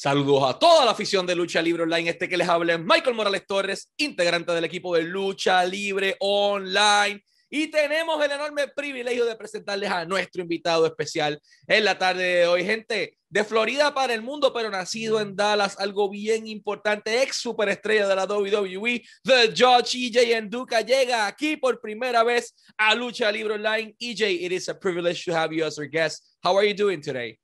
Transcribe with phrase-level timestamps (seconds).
[0.00, 2.10] Saludos a toda la afición de Lucha Libre Online.
[2.10, 7.20] Este que les habla es Michael Morales Torres, integrante del equipo de Lucha Libre Online.
[7.50, 12.46] Y tenemos el enorme privilegio de presentarles a nuestro invitado especial en la tarde de
[12.46, 12.64] hoy.
[12.64, 18.06] Gente de Florida para el mundo, pero nacido en Dallas, algo bien importante, ex superestrella
[18.06, 23.54] de la WWE, The Judge EJ Enduka, llega aquí por primera vez a Lucha Libre
[23.54, 23.96] Online.
[23.98, 26.38] EJ, it is a privilege to have you as our guest.
[26.40, 27.36] How are you doing today?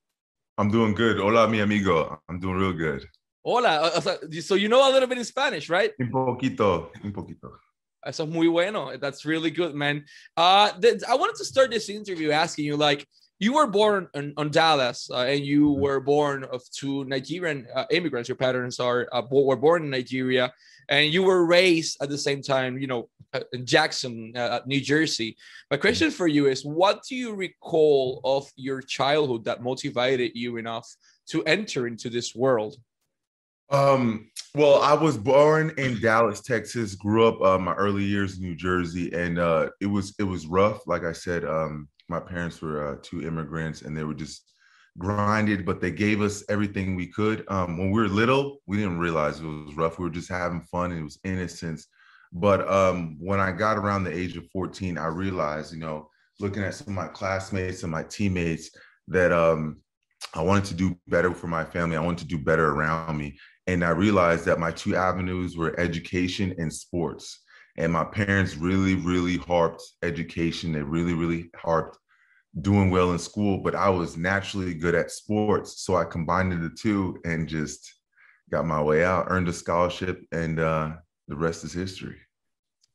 [0.56, 1.18] I'm doing good.
[1.18, 2.18] Hola, mi amigo.
[2.28, 3.04] I'm doing real good.
[3.44, 4.00] Hola.
[4.40, 5.92] So you know a little bit in Spanish, right?
[6.00, 7.50] Un poquito, un poquito.
[8.06, 8.96] Eso es muy bueno.
[8.98, 10.04] That's really good, man.
[10.36, 10.70] Uh,
[11.08, 13.06] I wanted to start this interview asking you, like,
[13.44, 15.82] you were born in, on Dallas, uh, and you mm-hmm.
[15.82, 18.28] were born of two Nigerian uh, immigrants.
[18.28, 20.52] Your parents are uh, were born in Nigeria,
[20.88, 24.80] and you were raised at the same time, you know, uh, in Jackson, uh, New
[24.80, 25.36] Jersey.
[25.70, 30.56] My question for you is what do you recall of your childhood that motivated you
[30.56, 30.88] enough
[31.28, 32.76] to enter into this world?
[33.70, 38.42] Um, well, I was born in Dallas, Texas, grew up uh, my early years in
[38.42, 40.86] New Jersey, and uh, it was it was rough.
[40.86, 44.50] Like I said, um, my parents were uh, two immigrants, and they were just
[44.98, 47.44] grinded, but they gave us everything we could.
[47.48, 49.98] Um, when we were little, we didn't realize it was rough.
[49.98, 51.86] We were just having fun, and it was innocence.
[52.32, 56.10] But um, when I got around the age of 14, I realized, you know,
[56.40, 58.70] looking at some of my classmates and my teammates,
[59.08, 59.78] that um,
[60.34, 61.96] I wanted to do better for my family.
[61.96, 63.38] I wanted to do better around me.
[63.66, 67.43] And I realized that my two avenues were education and sports.
[67.76, 70.72] And my parents really, really harped education.
[70.72, 71.98] They really, really harped
[72.60, 75.82] doing well in school, but I was naturally good at sports.
[75.82, 77.92] So I combined the two and just
[78.50, 80.92] got my way out, earned a scholarship, and uh,
[81.26, 82.16] the rest is history.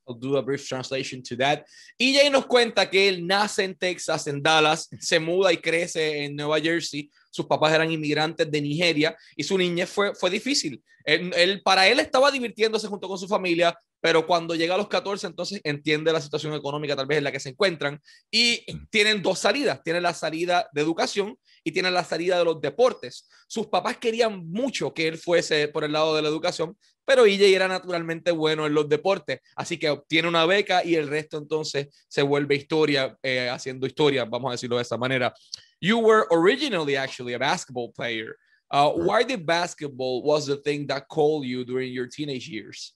[0.08, 1.66] I'll do a brief translation to that.
[2.02, 6.36] EJ nos cuenta que él nace en Texas, en Dallas, se muda y crece en
[6.36, 7.12] Nueva Jersey.
[7.30, 10.82] Sus papás eran inmigrantes de Nigeria y su niñez fue, fue difícil.
[11.06, 15.28] Él, para él estaba divirtiéndose junto con su familia, pero cuando llega a los 14,
[15.28, 18.00] entonces entiende la situación económica tal vez en la que se encuentran
[18.30, 19.82] y tienen dos salidas.
[19.84, 23.28] Tienen la salida de educación y tienen la salida de los deportes.
[23.48, 27.56] Sus papás querían mucho que él fuese por el lado de la educación, pero EJ
[27.56, 31.88] era naturalmente bueno en los deportes, así que obtiene una beca y el resto entonces
[32.08, 35.34] se vuelve historia, eh, haciendo historia, vamos a decirlo de esa manera.
[35.82, 38.36] You were originally actually a basketball player.
[38.72, 42.94] Uh, why did basketball was the thing that called you during your teenage years?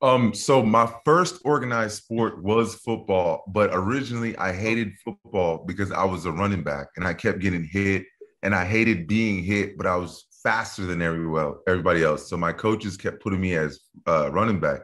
[0.00, 6.04] Um, so my first organized sport was football, but originally I hated football because I
[6.04, 8.06] was a running back and I kept getting hit
[8.42, 12.28] and I hated being hit, but I was faster than everybody else.
[12.28, 13.78] So my coaches kept putting me as
[14.08, 14.80] uh, running back.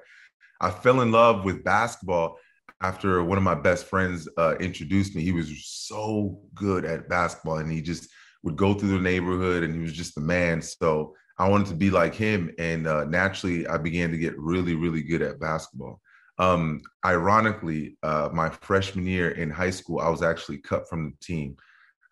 [0.60, 2.36] I fell in love with basketball
[2.80, 5.22] after one of my best friends uh, introduced me.
[5.22, 8.08] He was so good at basketball and he just
[8.42, 10.62] would go through the neighborhood and he was just the man.
[10.62, 12.52] So I wanted to be like him.
[12.58, 16.00] And uh, naturally, I began to get really, really good at basketball.
[16.38, 21.16] Um, ironically, uh, my freshman year in high school, I was actually cut from the
[21.24, 21.56] team.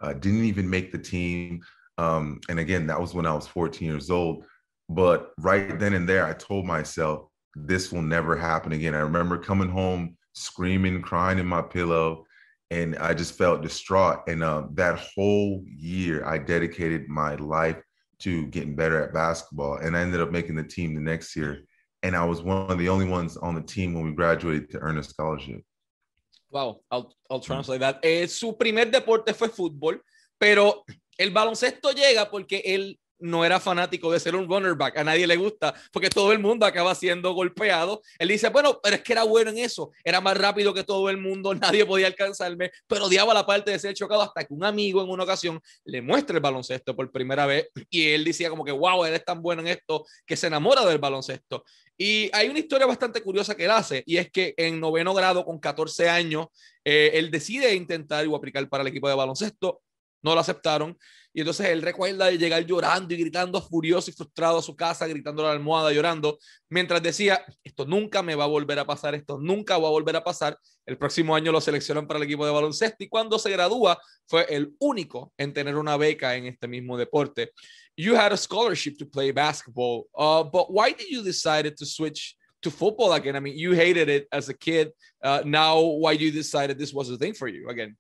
[0.01, 1.61] Uh, didn't even make the team.
[1.97, 4.45] Um, and again, that was when I was 14 years old.
[4.89, 8.95] But right then and there, I told myself, this will never happen again.
[8.95, 12.25] I remember coming home screaming, crying in my pillow,
[12.71, 14.21] and I just felt distraught.
[14.29, 17.81] And uh, that whole year, I dedicated my life
[18.21, 19.77] to getting better at basketball.
[19.77, 21.63] And I ended up making the team the next year.
[22.03, 24.79] And I was one of the only ones on the team when we graduated to
[24.79, 25.63] earn a scholarship.
[26.51, 27.99] Wow, I'll, I'll translate that.
[28.03, 30.01] Eh, su primer deporte fue fútbol,
[30.39, 30.85] pero
[31.19, 35.27] el baloncesto llega porque él no era fanático de ser un runner back, a nadie
[35.27, 38.03] le gusta, porque todo el mundo acaba siendo golpeado.
[38.19, 41.09] Él dice, bueno, pero es que era bueno en eso, era más rápido que todo
[41.11, 44.65] el mundo, nadie podía alcanzarme, pero odiaba la parte de ser chocado hasta que un
[44.65, 48.65] amigo en una ocasión le muestra el baloncesto por primera vez y él decía como
[48.65, 51.65] que, wow, él es tan bueno en esto que se enamora del baloncesto.
[51.99, 55.45] Y hay una historia bastante curiosa que él hace, y es que en noveno grado,
[55.47, 56.49] con 14 años,
[56.85, 59.81] eh, él decide intentar o aplicar para el equipo de baloncesto,
[60.23, 60.97] no lo aceptaron.
[61.33, 65.07] Y entonces él recuerda de llegar llorando y gritando furioso y frustrado a su casa,
[65.07, 66.39] gritando la almohada, llorando,
[66.71, 70.17] mientras decía, esto nunca me va a volver a pasar, esto nunca va a volver
[70.17, 70.59] a pasar.
[70.87, 74.47] El próximo año lo seleccionan para el equipo de baloncesto y cuando se gradúa fue
[74.49, 77.53] el único en tener una beca en este mismo deporte.
[77.97, 82.35] You had a scholarship to play basketball, uh, but why did you decide to switch
[82.63, 83.37] to football again?
[83.37, 84.91] I mean, you hated it as a kid.
[85.23, 87.97] Uh, now, why you decided this was the thing for you again?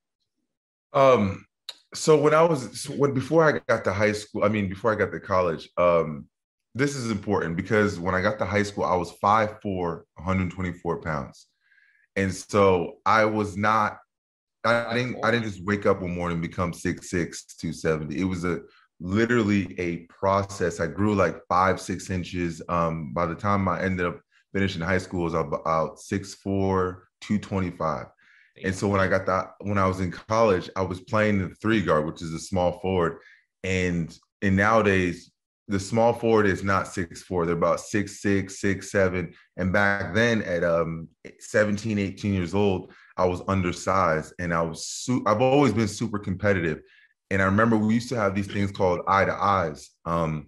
[0.93, 1.45] Um,
[1.95, 4.97] so when I was when before I got to high school, I mean before I
[4.97, 6.27] got to college, um,
[6.75, 11.47] this is important because when I got to high school, I was 5'4, 124 pounds.
[12.17, 13.99] And so I was not,
[14.65, 18.21] I didn't, I didn't just wake up one morning and become 6'6, 270.
[18.21, 18.61] It was a
[19.01, 20.79] literally a process.
[20.79, 22.61] I grew like five, six inches.
[22.69, 24.21] Um, by the time I ended up
[24.53, 28.07] finishing high school, I was about six four, 225.
[28.63, 31.55] And so when I got that, when I was in college, I was playing the
[31.57, 33.19] three guard, which is a small forward.
[33.65, 35.31] And and nowadays,
[35.69, 37.45] the small forward is not six four.
[37.45, 39.35] They're about six six, six seven.
[39.57, 41.09] And back then, at um
[41.41, 46.19] 17, 18 years old, I was undersized, and I was su- I've always been super
[46.19, 46.81] competitive.
[47.31, 49.91] And I remember we used to have these things called eye to eyes.
[50.05, 50.47] Um,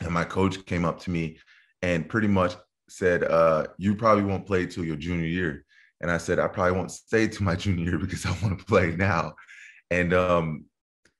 [0.00, 1.38] and my coach came up to me
[1.82, 2.56] and pretty much
[2.88, 5.64] said, uh, "You probably won't play till your junior year."
[6.00, 8.64] And I said, I probably won't stay to my junior year because I want to
[8.64, 9.34] play now.
[9.90, 10.64] And um,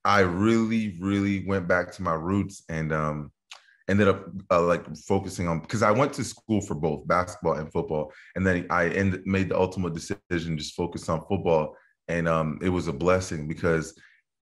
[0.05, 3.33] I really, really went back to my roots and um,
[3.89, 7.71] ended up uh, like focusing on because I went to school for both basketball and
[7.73, 8.89] football, and then I
[9.25, 11.77] made the ultimate decision just focus on football,
[12.09, 13.99] and um, it was a blessing because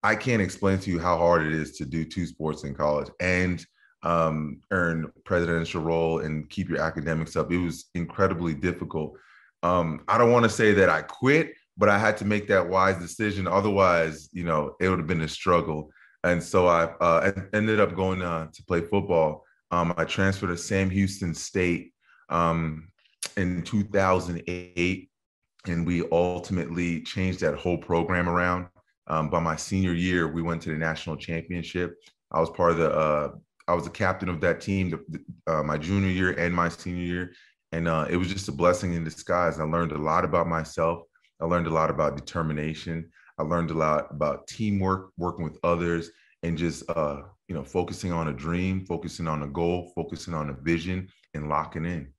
[0.03, 3.09] I can't explain to you how hard it is to do two sports in college
[3.19, 3.65] and
[4.03, 7.51] um, earn presidential role and keep your academics up.
[7.51, 9.17] It was incredibly difficult
[9.63, 12.67] um, I don't want to say that I quit, but I had to make that
[12.67, 13.47] wise decision.
[13.47, 15.89] Otherwise, you know, it would have been a struggle.
[16.23, 19.45] And so I uh, ended up going uh, to play football.
[19.71, 21.93] Um, I transferred to Sam Houston State
[22.29, 22.89] um,
[23.37, 25.09] in 2008,
[25.67, 28.67] and we ultimately changed that whole program around.
[29.07, 31.95] Um, by my senior year, we went to the national championship.
[32.31, 32.91] I was part of the.
[32.91, 33.31] Uh,
[33.65, 37.03] I was the captain of that team the, uh, my junior year and my senior
[37.03, 37.31] year,
[37.73, 39.59] and uh, it was just a blessing in disguise.
[39.59, 41.01] I learned a lot about myself.
[41.41, 43.09] I learned a lot about determination.
[43.39, 46.11] I learned a lot about teamwork, working with others,
[46.43, 50.51] and just uh, you know focusing on a dream, focusing on a goal, focusing on
[50.51, 52.13] a vision, and locking in.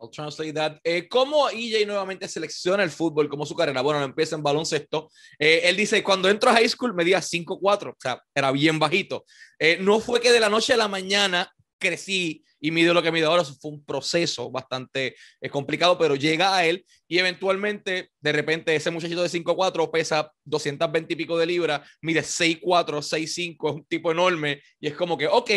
[0.00, 0.80] I'll translate that.
[0.84, 3.82] Eh, ¿Cómo EJ nuevamente selecciona el fútbol como su carrera?
[3.82, 5.10] Bueno, empieza en baloncesto.
[5.38, 9.24] Eh, él dice, cuando entro a high school medía 5'4", o sea, era bien bajito.
[9.58, 13.12] Eh, no fue que de la noche a la mañana crecí y mido lo que
[13.12, 13.44] mido ahora.
[13.44, 18.90] fue un proceso bastante eh, complicado, pero llega a él y eventualmente, de repente, ese
[18.90, 24.10] muchachito de 5'4 pesa 220 y pico de libras, mide 6'4, 6'5, es un tipo
[24.10, 25.50] enorme y es como que, ok,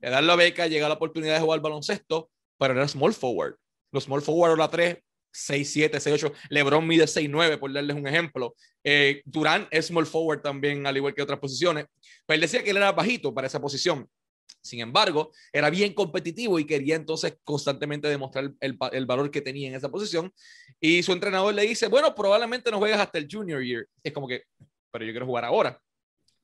[0.00, 2.28] le dan la beca, llega la oportunidad de jugar baloncesto,
[2.58, 3.54] pero era small forward.
[3.92, 4.98] Los small forward la 3,
[5.32, 6.32] 6'7, 6'8.
[6.50, 8.56] LeBron mide 6'9, por darles un ejemplo.
[8.82, 11.86] Eh, Durán es small forward también, al igual que otras posiciones.
[12.26, 14.08] Pero él decía que él era bajito para esa posición.
[14.64, 19.74] Sin embargo, era bien competitivo y quería entonces constantemente demostrar el, valor que tenía en
[19.74, 20.32] esa posición.
[20.80, 23.86] Y su entrenador le dice, bueno, probablemente no juegas hasta el junior year.
[24.02, 24.44] Es como que,
[24.90, 25.78] pero yo quiero jugar ahora.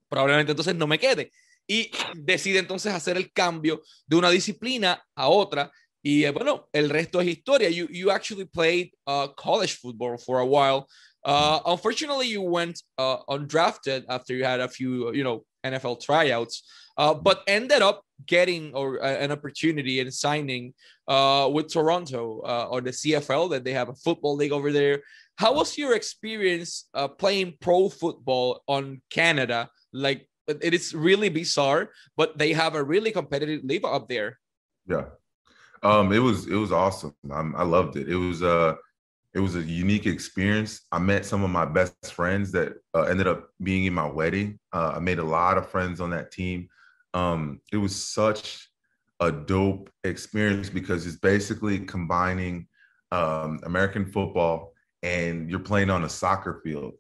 [0.09, 1.33] Probablemente entonces no me quede.
[1.67, 5.73] Y decide entonces hacer el cambio de una disciplina a otra.
[6.03, 7.71] Y eh, bueno, el resto es historia.
[7.71, 10.87] You, you actually played uh, college football for a while.
[11.25, 16.63] Uh, unfortunately, you went uh, undrafted after you had a few, you know, NFL tryouts.
[17.01, 20.75] uh, but ended up getting or uh, an opportunity and signing
[21.09, 25.01] uh, with Toronto uh, or the CFL that they have a football league over there.
[25.37, 29.71] How was your experience uh, playing pro football on Canada?
[29.93, 34.39] Like it is really bizarre, but they have a really competitive league up there.
[34.87, 35.07] Yeah,
[35.83, 37.15] um, it was it was awesome.
[37.31, 38.09] I'm, I loved it.
[38.09, 38.75] It was uh
[39.35, 40.87] it was a unique experience.
[40.91, 44.59] I met some of my best friends that uh, ended up being in my wedding.
[44.73, 46.69] Uh, I made a lot of friends on that team
[47.15, 48.69] um, it was such
[49.21, 52.67] a dope experience because it's basically combining
[53.13, 56.95] um, American football and you're playing on a soccer field.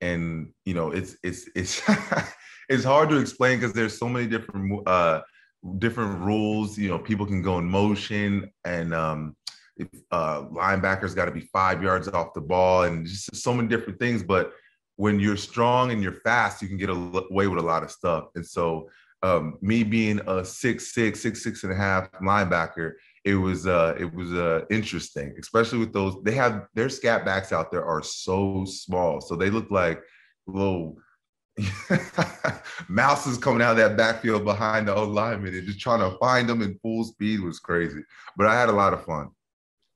[0.00, 1.82] And you know, it's it's it's
[2.68, 5.20] it's hard to explain because there's so many different uh,
[5.78, 6.78] different rules.
[6.78, 9.36] You know, people can go in motion, and um,
[9.80, 13.68] if, uh, linebackers got to be five yards off the ball, and just so many
[13.68, 14.22] different things.
[14.22, 14.52] But
[14.96, 18.26] when you're strong and you're fast, you can get away with a lot of stuff.
[18.34, 18.90] And so
[19.22, 22.92] um, me being a six six six six and a half linebacker,
[23.24, 26.16] it was uh, it was uh, interesting, especially with those.
[26.22, 30.02] They have their scat backs out there are so small, so they look like
[30.46, 30.96] little
[32.88, 36.48] mouses coming out of that backfield behind the old lineman and just trying to find
[36.48, 38.02] them in full speed was crazy.
[38.36, 39.30] But I had a lot of fun.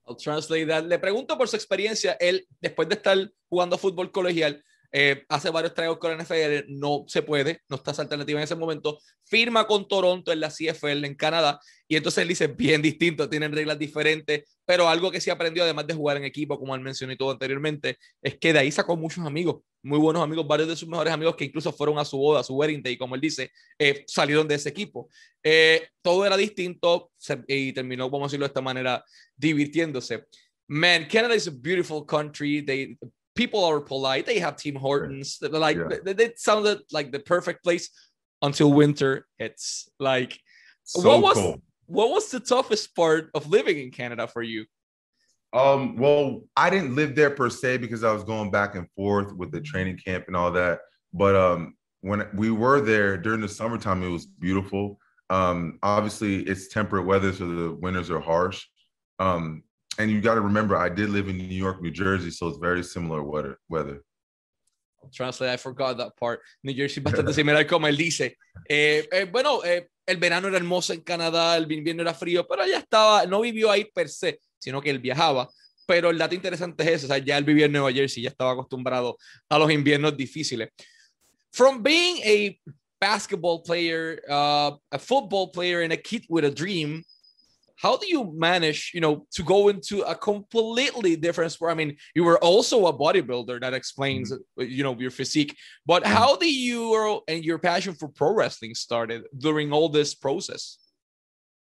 [0.06, 0.84] I'll translate that.
[0.84, 2.12] Le pregunto por su experiencia.
[2.20, 4.62] Él, después de estar jugando fútbol colegial,
[4.96, 8.44] Eh, hace varios tragos con la NFL, no se puede, no está esa alternativa en
[8.44, 9.00] ese momento.
[9.24, 11.58] Firma con Toronto en la CFL en Canadá
[11.88, 15.88] y entonces él dice bien distinto, tienen reglas diferentes, pero algo que sí aprendió, además
[15.88, 18.96] de jugar en equipo, como él mencionó y todo anteriormente, es que de ahí sacó
[18.96, 22.16] muchos amigos, muy buenos amigos, varios de sus mejores amigos que incluso fueron a su
[22.16, 25.08] boda, a su wedding day, como él dice, eh, salieron de ese equipo.
[25.42, 27.10] Eh, todo era distinto
[27.48, 29.04] y terminó, vamos a decirlo de esta manera,
[29.36, 30.24] divirtiéndose.
[30.68, 32.64] Man, Canada is a beautiful country.
[32.64, 32.96] They
[33.34, 34.26] people are polite.
[34.26, 35.38] They have Tim Hortons.
[35.40, 35.98] Like yeah.
[36.04, 37.90] they, they sounded like the perfect place
[38.42, 39.88] until winter hits.
[39.98, 40.38] Like,
[40.84, 41.62] So what was cold.
[41.86, 44.66] what was the toughest part of living in Canada for you?
[45.52, 49.32] Um, well, I didn't live there per se because I was going back and forth
[49.32, 50.80] with the training camp and all that.
[51.12, 54.98] But um, when we were there during the summertime, it was beautiful.
[55.30, 58.66] Um, obviously, it's temperate weather, so the winters are harsh.
[59.20, 59.62] Um,
[59.98, 62.58] and you got to remember, I did live in New York, New Jersey, so it's
[62.58, 63.58] very similar weather.
[63.68, 64.02] Weather.
[65.02, 66.40] I'll translate, I forgot that part.
[66.62, 68.36] New Jersey bastante similar como él dice.
[68.68, 72.66] Eh, eh, bueno, eh, el verano era hermoso en Canadá, el invierno era frío, pero
[72.66, 75.48] ya estaba, no vivió ahí per se, sino que él viajaba.
[75.86, 78.30] Pero el dato interesante es eso, o sea, ya él vivía en Nueva Jersey, ya
[78.30, 80.70] estaba acostumbrado a los inviernos difíciles.
[81.52, 82.58] From being a
[83.00, 87.04] basketball player, uh, a football player, and a kid with a dream,
[87.84, 91.70] how do you manage, you know, to go into a completely different sport?
[91.70, 93.60] I mean, you were also a bodybuilder.
[93.60, 95.54] That explains, you know, your physique.
[95.84, 100.78] But how do you and your passion for pro wrestling started during all this process?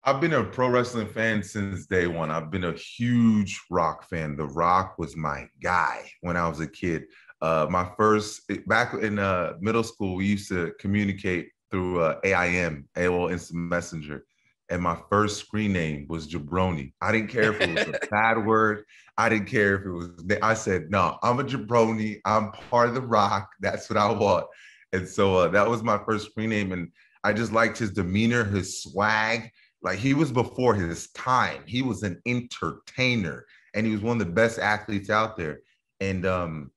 [0.02, 2.32] I've been a pro wrestling fan since day one.
[2.32, 4.36] I've been a huge Rock fan.
[4.36, 7.04] The Rock was my guy when I was a kid.
[7.40, 12.88] Uh, my first back in uh, middle school, we used to communicate through uh, AIM,
[12.96, 14.24] AOL Instant Messenger,
[14.70, 16.92] and my first screen name was Jabroni.
[17.00, 18.84] I didn't care if it was a bad word.
[19.16, 20.10] I didn't care if it was.
[20.42, 22.20] I said, "No, I'm a Jabroni.
[22.24, 23.50] I'm part of the Rock.
[23.60, 24.46] That's what I want."
[24.92, 26.90] And so uh, that was my first screen name, and
[27.24, 29.50] I just liked his demeanor, his swag.
[29.82, 31.62] Like he was before his time.
[31.66, 35.60] He was an entertainer, and he was one of the best athletes out there.
[36.00, 36.70] And um,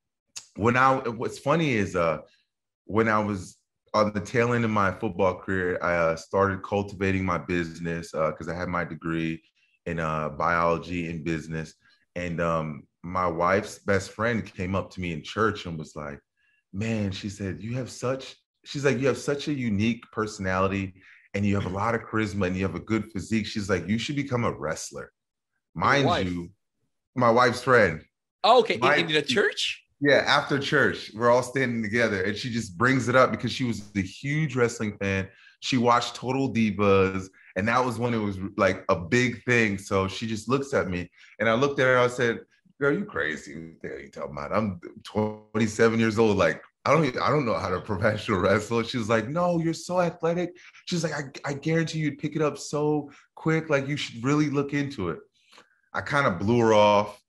[0.56, 2.20] when I, what's funny is uh,
[2.86, 3.58] when I was
[3.94, 8.48] on the tail end of my football career, I uh, started cultivating my business because
[8.48, 9.42] uh, I had my degree
[9.86, 11.74] in uh, biology and business.
[12.16, 16.20] And um, my wife's best friend came up to me in church and was like,
[16.74, 20.94] "Man," she said, "You have such." She's like, "You have such a unique personality."
[21.34, 23.46] and you have a lot of charisma and you have a good physique.
[23.46, 25.12] She's like, you should become a wrestler.
[25.74, 26.50] Mind you,
[27.16, 28.04] my wife's friend.
[28.44, 29.84] Oh, okay, My- in, in the church.
[30.02, 33.66] Yeah, after church, we're all standing together, and she just brings it up because she
[33.66, 35.28] was a huge wrestling fan.
[35.60, 39.78] She watched Total Divas, and that was when it was like a big thing.
[39.78, 41.08] So she just looks at me,
[41.40, 42.00] and I looked at her.
[42.00, 42.40] I said,
[42.80, 43.76] "Girl, you crazy?
[43.80, 44.52] What hell you talking about?
[44.52, 46.36] I'm 27 years old.
[46.36, 49.72] Like, I don't, I don't know how to professional wrestle." She was like, "No, you're
[49.76, 53.70] so athletic." She's like, I, I guarantee you'd pick it up so quick.
[53.70, 55.20] Like, you should really look into it.
[55.94, 57.22] I kind of blew her off.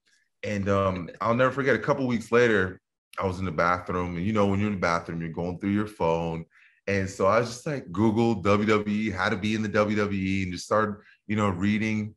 [0.44, 2.80] And um, I'll never forget a couple weeks later,
[3.18, 4.16] I was in the bathroom.
[4.16, 6.44] And you know, when you're in the bathroom, you're going through your phone.
[6.86, 10.52] And so I was just like, Google WWE, how to be in the WWE, and
[10.52, 10.96] just started,
[11.26, 12.14] you know, reading.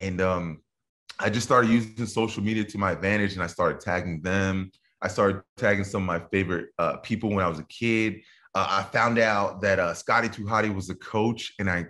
[0.00, 0.62] And um,
[1.18, 4.70] I just started using social media to my advantage and I started tagging them.
[5.02, 8.20] I started tagging some of my favorite uh, people when I was a kid.
[8.54, 11.86] Uh, I found out that uh, Scotty 2 Hotty was a coach, and I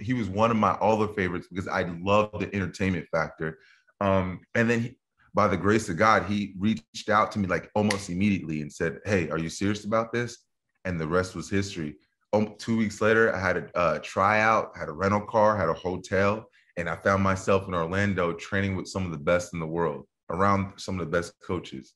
[0.00, 3.58] he was one of my other favorites because I love the entertainment factor.
[4.00, 4.96] Um, and then, he,
[5.34, 8.98] by the grace of God, he reached out to me like almost immediately and said,
[9.04, 10.38] "Hey, are you serious about this?"
[10.84, 11.96] And the rest was history.
[12.32, 15.74] Um, two weeks later, I had a uh, tryout, had a rental car, had a
[15.74, 19.66] hotel, and I found myself in Orlando training with some of the best in the
[19.66, 21.94] world, around some of the best coaches.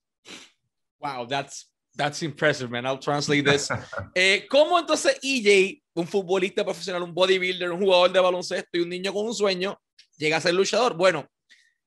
[1.00, 2.86] Wow, that's that's impressive, man.
[2.86, 3.70] I'll translate this.
[4.14, 8.88] Eh, ¿Cómo entonces EJ, un futbolista profesional, un bodybuilder, un jugador de baloncesto y un
[8.88, 9.80] niño con un sueño,
[10.16, 10.96] llega a ser luchador?
[10.96, 11.26] Bueno,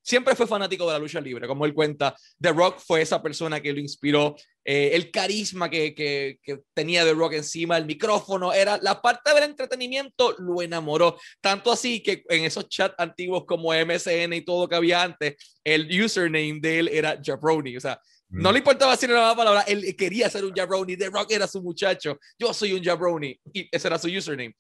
[0.08, 2.16] siempre fue fanático de la lucha libre, como él cuenta.
[2.40, 7.04] The Rock fue esa persona que lo inspiró, eh, el carisma que, que, que tenía
[7.04, 11.20] The Rock encima, el micrófono, era la parte del entretenimiento, lo enamoró.
[11.42, 15.90] Tanto así que en esos chats antiguos como MSN y todo que había antes, el
[16.02, 18.00] username de él era Jabroni, o sea,
[18.30, 20.98] no le importaba decir la palabra, él quería ser un jabroni.
[20.98, 22.20] The Rock era su muchacho.
[22.38, 23.40] Yo soy un jabroni.
[23.54, 24.54] Y ese era su username.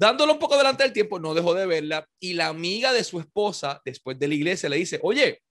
[0.00, 2.08] Dándolo un poco delante del tiempo, no dejó de verla.
[2.18, 5.42] Y la amiga de su esposa, después de la iglesia, le dice: Oye,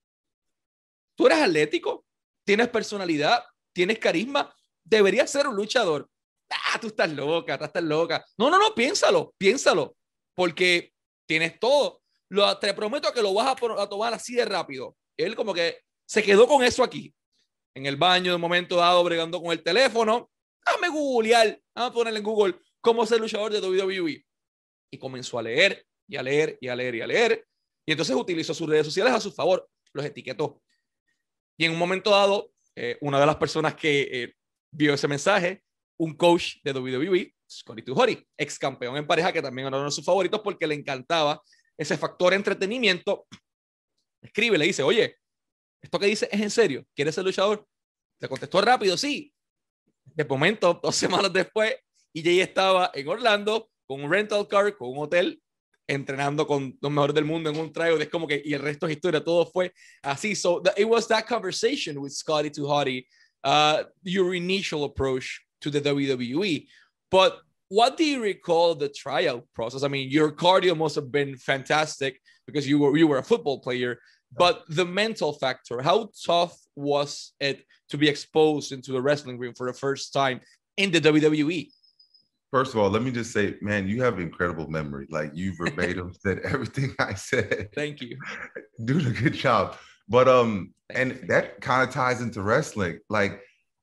[1.15, 2.03] tú eres atlético,
[2.43, 4.51] tienes personalidad, tienes carisma,
[4.83, 6.09] deberías ser un luchador.
[6.49, 8.25] Ah, tú estás loca, tú estás loca.
[8.39, 9.95] No, no, no, piénsalo, piénsalo.
[10.33, 10.93] Porque
[11.27, 12.01] tienes todo.
[12.29, 14.97] Lo, te prometo que lo vas a, a tomar así de rápido.
[15.15, 15.77] Él, como que
[16.07, 17.13] se quedó con eso aquí
[17.75, 20.31] en el baño de momento dado bregando con el teléfono.
[20.65, 24.25] Dame googlear, vamos a ponerle en Google cómo ser luchador de WWE.
[24.91, 27.45] Y comenzó a leer y a leer y a leer y a leer.
[27.85, 30.61] Y entonces utilizó sus redes sociales a su favor, los etiquetó.
[31.57, 34.33] Y en un momento dado, eh, una de las personas que eh,
[34.71, 35.63] vio ese mensaje,
[35.97, 39.91] un coach de WWE, Scotty Tuhori, ex campeón en pareja, que también era uno de
[39.91, 41.41] sus favoritos porque le encantaba
[41.77, 43.27] ese factor entretenimiento,
[44.21, 45.17] escribe, le dice, oye,
[45.81, 46.85] ¿esto que dice es en serio?
[46.95, 47.65] ¿Quieres ser luchador?
[48.19, 49.33] Le contestó rápido, sí.
[50.03, 51.75] De momento, dos semanas después,
[52.13, 55.41] y Jay estaba en Orlando con un rental car, con un hotel,
[55.87, 57.99] entrenando con los mejores del mundo en un tryout.
[57.99, 60.35] Es como que, y el resto es historia, todo fue así.
[60.35, 63.07] So it was that conversation with Scotty 2 Hotty,
[63.43, 66.67] uh, your initial approach to the WWE.
[67.09, 69.83] But what do you recall the tryout process?
[69.83, 73.59] I mean, your cardio must have been fantastic because you were you were a football
[73.59, 73.97] player,
[74.37, 79.55] but the mental factor, how tough was it to be exposed into the wrestling ring
[79.55, 80.41] for the first time
[80.77, 81.69] in the WWE?
[82.51, 85.07] First of all, let me just say, man, you have incredible memory.
[85.09, 87.69] Like you verbatim said everything I said.
[87.75, 88.17] Thank you.
[88.85, 89.77] Doing a good job.
[90.07, 92.99] But um, Thank and that kind of ties into wrestling.
[93.09, 93.41] Like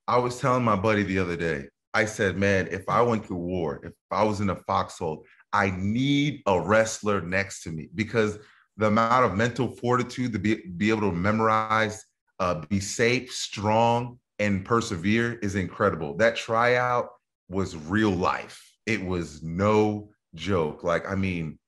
[0.08, 3.35] I was telling my buddy the other day, I said, man, if I went to
[3.35, 8.38] war, if I was in a foxhole, I need a wrestler next to me because
[8.76, 12.04] the amount of mental fortitude to be, be able to memorize,
[12.40, 16.16] uh, be safe, strong, and persevere is incredible.
[16.16, 17.08] That tryout
[17.49, 18.62] was real life.
[18.87, 20.85] It was no joke.
[20.85, 21.59] Like, I mean,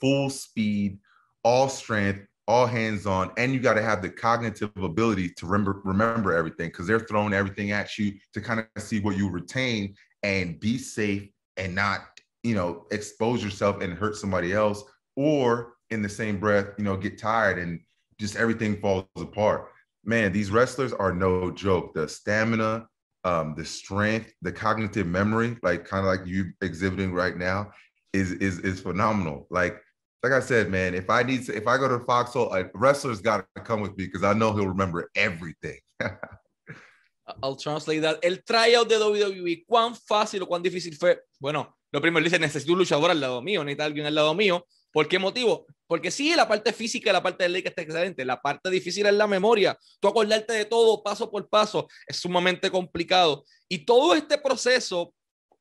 [0.00, 0.98] full speed,
[1.44, 5.80] all strength, all hands on, and you got to have the cognitive ability to remember
[5.84, 9.94] remember everything because they're throwing everything at you to kind of see what you retain
[10.22, 12.00] and be safe and not,
[12.42, 14.82] you know, expose yourself and hurt somebody else,
[15.16, 17.80] or in the same breath, you know, get tired and
[18.18, 19.68] just everything falls apart.
[20.04, 21.94] Man, these wrestlers are no joke.
[21.94, 22.88] The stamina,
[23.24, 27.72] um, the strength, the cognitive memory, like kind of like you exhibiting right now,
[28.12, 29.46] is is is phenomenal.
[29.50, 29.80] Like
[30.22, 33.20] like I said, man, if I need to, if I go to Foxhole, a wrestler's
[33.20, 35.78] got to come with me because I know he'll remember everything.
[37.42, 38.18] I'll translate that.
[38.22, 41.20] El tryout de WWE, ¿cuán fácil o cuán difícil fue?
[41.40, 44.66] Bueno, lo primero dice, necesito un luchador al lado mío, necesito alguien al lado mío.
[44.92, 45.66] ¿Por qué motivo?
[45.86, 48.24] Porque sí, la parte física y la parte del está excelente.
[48.24, 49.78] La parte difícil es la memoria.
[50.00, 53.44] Tú acordarte de todo paso por paso es sumamente complicado.
[53.68, 55.14] Y todo este proceso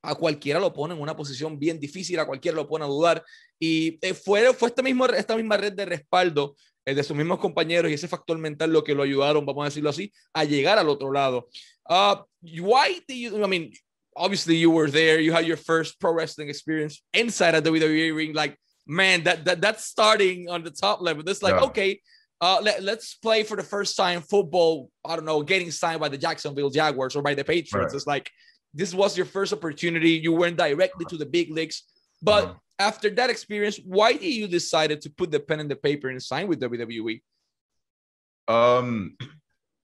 [0.03, 3.23] a cualquiera lo pone en una posición bien difícil, a cualquiera lo pone a dudar.
[3.59, 7.39] Y eh, fue, fue este mismo, esta misma red de respaldo eh, de sus mismos
[7.39, 10.79] compañeros y ese factor mental lo que lo ayudaron, vamos a decirlo así, a llegar
[10.79, 11.47] al otro lado.
[11.88, 13.71] Uh, why do you, I mean,
[14.15, 18.34] obviously you were there, you had your first pro wrestling experience inside a WWE ring,
[18.34, 21.28] like, man, that, that that's starting on the top level.
[21.28, 21.67] It's like, yeah.
[21.67, 22.02] okay,
[22.41, 24.89] uh, let, us play for the first time football.
[25.06, 27.74] I don't know, getting signed by the Jacksonville Jaguars or by the Patriots.
[27.74, 27.96] Right.
[27.96, 28.32] It's like
[28.74, 30.12] this was your first opportunity.
[30.12, 31.84] You went directly to the big leagues.
[32.22, 32.54] But uh-huh.
[32.80, 36.22] after that experience, why did you decided to put the pen in the paper and
[36.22, 37.22] sign with WWE?
[38.48, 39.15] Um,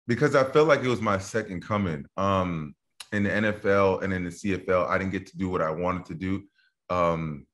[0.07, 2.05] because I felt like it was my second coming.
[2.17, 2.75] Um,
[3.13, 6.05] in the NFL and in the CFL, I didn't get to do what I wanted
[6.07, 6.43] to do.
[6.89, 7.46] Um,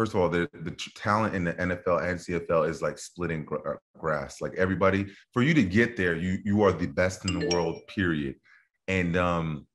[0.00, 3.72] first of all, the, the talent in the NFL and CFL is like splitting uh,
[3.98, 4.40] grass.
[4.40, 7.86] Like everybody, for you to get there, you you are the best in the world.
[7.86, 8.36] Period.
[8.88, 9.66] And um,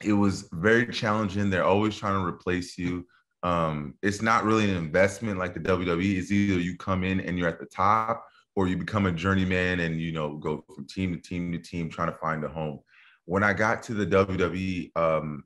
[0.00, 1.50] it was very challenging.
[1.50, 3.04] They're always trying to replace you.
[3.42, 6.18] Um, it's not really an investment like the WWE.
[6.18, 9.80] It's either you come in and you're at the top, or you become a journeyman
[9.80, 12.78] and you know go from team to team to team trying to find a home.
[13.24, 15.42] When I got to the WWE, um,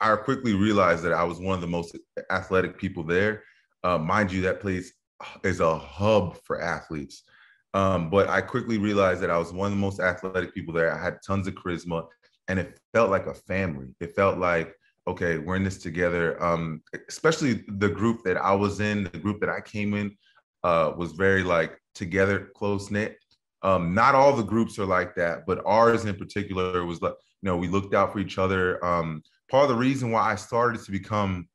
[0.00, 1.94] I quickly realized that I was one of the most
[2.30, 3.42] athletic people there.
[3.82, 4.92] Uh, mind you, that place
[5.44, 7.24] is a hub for athletes.
[7.72, 10.92] Um, but I quickly realized that I was one of the most athletic people there.
[10.92, 12.06] I had tons of charisma
[12.48, 13.94] and it felt like a family.
[14.00, 14.74] It felt like,
[15.06, 16.42] okay, we're in this together.
[16.42, 20.16] Um, especially the group that I was in, the group that I came in
[20.64, 23.18] uh, was very like together, close knit.
[23.62, 27.48] Um, not all the groups are like that, but ours in particular was like, you
[27.48, 28.84] know, we looked out for each other.
[28.84, 31.48] Um, part of the reason why I started to become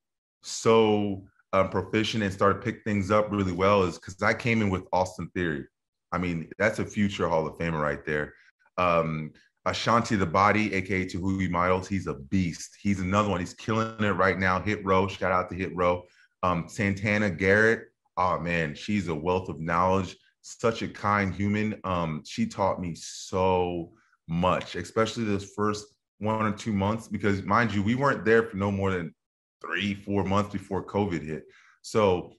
[0.43, 1.25] so
[1.55, 4.83] um, proficient and started pick things up really well is because I came in with
[4.91, 5.65] Austin Theory.
[6.11, 8.33] I mean, that's a future Hall of Famer right there.
[8.77, 9.31] Um,
[9.65, 12.75] Ashante the Body, aka Tehuti Miles, he's a beast.
[12.81, 13.39] He's another one.
[13.39, 14.59] He's killing it right now.
[14.59, 16.03] Hit Row, shout out to Hit Row.
[16.43, 17.85] Um, Santana Garrett,
[18.17, 20.17] oh man, she's a wealth of knowledge.
[20.41, 21.79] Such a kind human.
[21.85, 23.91] Um, she taught me so
[24.27, 25.85] much, especially those first
[26.19, 29.15] one or two months, because mind you, we weren't there for no more than
[29.61, 31.43] three, four months before COVID hit.
[31.81, 32.33] So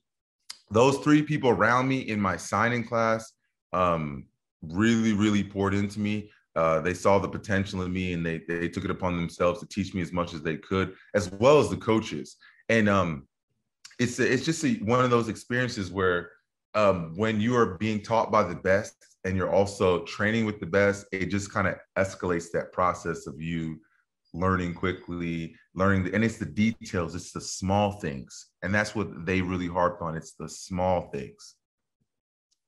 [0.70, 3.32] those three people around me in my signing class
[3.72, 4.26] um,
[4.62, 6.30] really, really poured into me.
[6.54, 9.66] Uh, they saw the potential in me and they, they took it upon themselves to
[9.66, 12.36] teach me as much as they could, as well as the coaches.
[12.68, 13.28] And um,
[13.98, 16.30] it's it's just a, one of those experiences where
[16.74, 20.66] um, when you are being taught by the best and you're also training with the
[20.66, 23.78] best, it just kind of escalates that process of you
[24.32, 29.26] learning quickly, learning, the, and it's the details, it's the small things, and that's what
[29.26, 30.16] they really harp on.
[30.16, 31.56] It's the small things.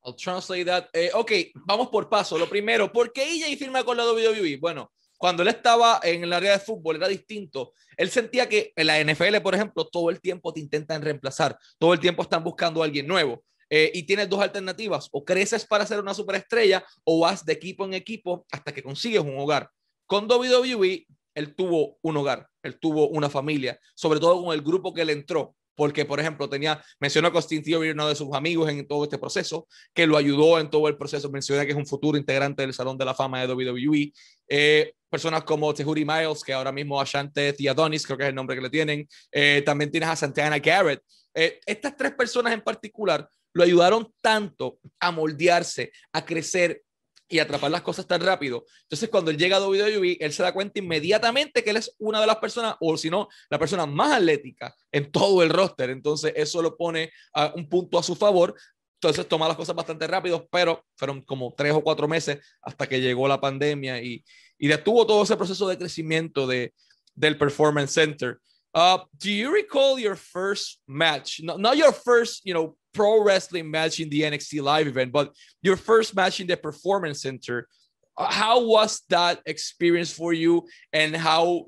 [0.05, 0.89] I'll translate that.
[0.95, 1.33] Eh, ok,
[1.67, 2.39] vamos por paso.
[2.39, 4.59] Lo primero, ¿por qué EJ firma con la WWE?
[4.59, 7.73] Bueno, cuando él estaba en el área de fútbol era distinto.
[7.97, 11.93] Él sentía que en la NFL, por ejemplo, todo el tiempo te intentan reemplazar, todo
[11.93, 13.43] el tiempo están buscando a alguien nuevo.
[13.71, 17.85] Eh, y tienes dos alternativas, o creces para ser una superestrella o vas de equipo
[17.85, 19.69] en equipo hasta que consigues un hogar.
[20.07, 21.07] Con WWE,
[21.39, 25.13] él tuvo un hogar, él tuvo una familia, sobre todo con el grupo que le
[25.13, 29.05] entró porque, por ejemplo, tenía, mencionó a Austin Theory, uno de sus amigos en todo
[29.05, 32.63] este proceso, que lo ayudó en todo el proceso, menciona que es un futuro integrante
[32.63, 34.13] del Salón de la Fama de WWE.
[34.49, 38.57] Eh, personas como Tehuri Miles, que ahora mismo Ashante Adonis, creo que es el nombre
[38.57, 39.09] que le tienen.
[39.31, 41.01] Eh, también tienes a Santana Garrett.
[41.33, 46.83] Eh, estas tres personas en particular lo ayudaron tanto a moldearse, a crecer
[47.29, 48.65] y atrapar las cosas tan rápido.
[48.83, 52.21] Entonces, cuando él llega a WWE, él se da cuenta inmediatamente que él es una
[52.21, 55.91] de las personas, o si no, la persona más atlética en todo el roster.
[55.91, 58.55] Entonces, eso lo pone a un punto a su favor.
[58.95, 63.01] Entonces, toma las cosas bastante rápido, pero fueron como tres o cuatro meses hasta que
[63.01, 64.25] llegó la pandemia y,
[64.59, 66.73] y detuvo todo ese proceso de crecimiento de,
[67.15, 68.39] del Performance Center.
[68.75, 71.41] Uh, do you recall your first match?
[71.43, 75.33] No, not your first, you know, pro wrestling match in the NXT live event, but
[75.63, 77.69] your first match in the Performance Center.
[78.17, 81.67] Uh, how was that experience for you, and how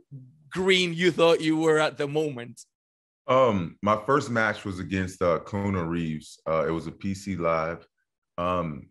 [0.51, 2.61] green you thought you were at the moment?
[3.29, 6.41] Um, my first match was against uh, Kona Reeves.
[6.49, 7.87] Uh, it was a PC live.
[8.37, 8.89] Um,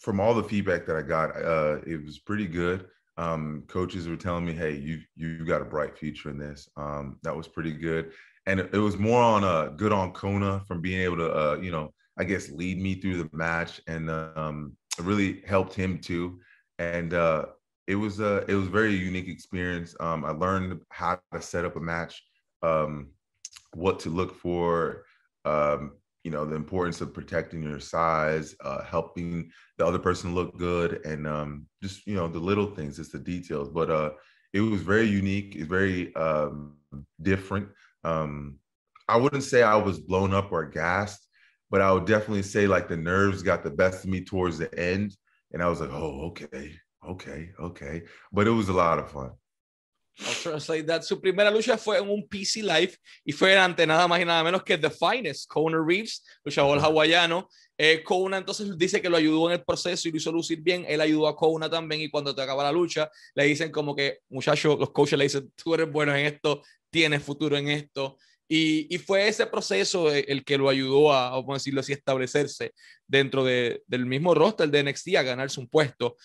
[0.00, 2.88] from all the feedback that I got, uh, it was pretty good
[3.18, 7.18] um, coaches were telling me, "Hey, you you got a bright future in this." Um,
[7.24, 8.12] that was pretty good,
[8.48, 11.70] and it, was more on uh, good on Kona from being able to, uh, you
[11.70, 16.40] know, I guess lead me through the match, and um, really helped him too.
[16.78, 17.46] And uh,
[17.86, 19.94] it was a it was a very unique experience.
[20.00, 22.22] Um, I learned how to set up a match,
[22.62, 23.10] um,
[23.74, 25.04] what to look for,
[25.44, 25.92] um,
[26.24, 31.04] you know the importance of protecting your size uh, helping the other person look good
[31.04, 34.10] and um, just you know the little things it's the details but uh,
[34.52, 36.76] it was very unique it's very um,
[37.22, 37.68] different
[38.04, 38.58] um,
[39.08, 41.26] i wouldn't say i was blown up or gassed
[41.70, 44.78] but i would definitely say like the nerves got the best of me towards the
[44.78, 45.16] end
[45.52, 46.72] and i was like oh okay
[47.06, 49.30] okay okay but it was a lot of fun
[50.42, 51.04] translate that.
[51.04, 54.42] Su primera lucha fue en un PC Live y fue ante nada más y nada
[54.42, 57.48] menos que The Finest, Kona Reeves, luchador hawaiano.
[57.80, 60.84] Eh, Kona entonces dice que lo ayudó en el proceso y lo hizo lucir bien.
[60.88, 64.18] Él ayudó a Kona también y cuando te acaba la lucha le dicen como que,
[64.28, 68.18] muchachos, los coaches le dicen, tú eres bueno en esto, tienes futuro en esto.
[68.50, 72.72] Y, y fue ese proceso el que lo ayudó a, vamos a decirlo así, establecerse
[73.06, 76.16] dentro de, del mismo roster de NXT, a ganarse un puesto.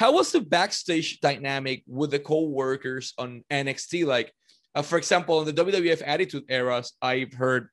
[0.00, 4.06] how was the backstage dynamic with the co-workers on NXT?
[4.06, 4.32] Like,
[4.74, 7.68] uh, for example, in the WWF Attitude eras, I've heard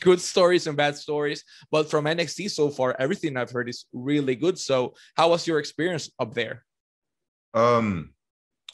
[0.00, 4.36] good stories and bad stories, but from NXT so far, everything I've heard is really
[4.36, 4.58] good.
[4.58, 6.62] So, how was your experience up there?
[7.54, 8.12] Um,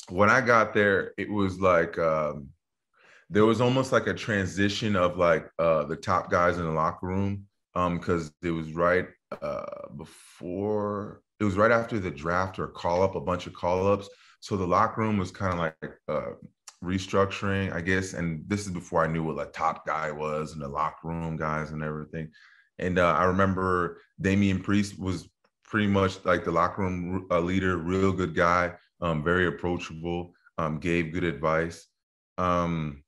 [0.09, 2.48] when I got there, it was like um,
[3.30, 7.06] there was almost like a transition of like uh, the top guys in the locker
[7.06, 9.06] room because um, it was right
[9.42, 9.64] uh,
[9.96, 14.08] before it was right after the draft or call up, a bunch of call ups.
[14.40, 16.32] So the locker room was kind of like uh,
[16.82, 18.14] restructuring, I guess.
[18.14, 21.36] And this is before I knew what a top guy was and the locker room
[21.36, 22.30] guys and everything.
[22.78, 25.28] And uh, I remember Damian Priest was
[25.64, 30.78] pretty much like the locker room uh, leader, real good guy, um, very approachable, um,
[30.78, 31.86] gave good advice.
[32.38, 33.02] Um,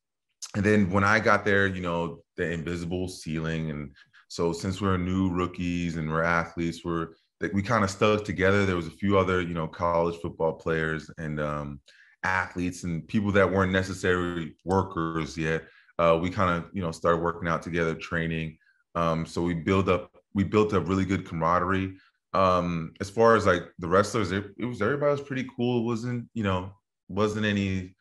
[0.56, 3.70] and then when I got there, you know, the invisible ceiling.
[3.70, 3.94] And
[4.28, 7.08] so since we're new rookies and we're athletes, we're
[7.40, 8.66] that we kind of stuck together.
[8.66, 11.80] There was a few other, you know, college football players and um,
[12.22, 15.62] athletes and people that weren't necessarily workers yet.
[15.98, 18.58] Uh, we kind of, you know, started working out together, training.
[18.94, 21.94] Um, so we build up, we built a really good camaraderie.
[22.34, 25.80] Um, as far as like the wrestlers, it, it was everybody was pretty cool.
[25.80, 26.72] It wasn't, you know,
[27.08, 27.94] wasn't any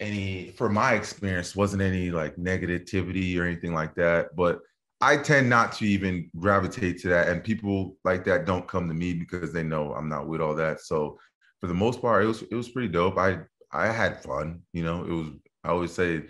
[0.00, 4.60] any for my experience wasn't any like negativity or anything like that but
[5.00, 8.94] I tend not to even gravitate to that, and people like that don't come to
[8.94, 10.80] me because they know I'm not with all that.
[10.80, 11.18] So
[11.60, 13.16] for the most part, it was it was pretty dope.
[13.16, 13.38] I
[13.72, 15.04] I had fun, you know.
[15.04, 15.28] It was
[15.62, 16.24] I always say